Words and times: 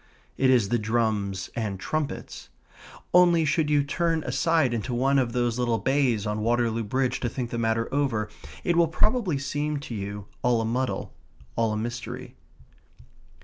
It 0.35 0.49
is 0.49 0.69
the 0.69 0.79
drums 0.79 1.51
and 1.55 1.79
trumpets. 1.79 2.49
Only, 3.13 3.45
should 3.45 3.69
you 3.69 3.83
turn 3.83 4.23
aside 4.23 4.73
into 4.73 4.95
one 4.95 5.19
of 5.19 5.31
those 5.31 5.59
little 5.59 5.77
bays 5.77 6.25
on 6.25 6.41
Waterloo 6.41 6.83
Bridge 6.83 7.19
to 7.19 7.29
think 7.29 7.51
the 7.51 7.59
matter 7.59 7.87
over, 7.93 8.27
it 8.63 8.75
will 8.75 8.87
probably 8.87 9.37
seem 9.37 9.77
to 9.81 9.93
you 9.93 10.25
all 10.41 10.59
a 10.59 10.65
muddle 10.65 11.13
all 11.55 11.71
a 11.71 11.77
mystery. 11.77 12.33